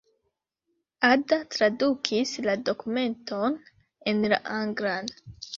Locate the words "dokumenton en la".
2.71-4.43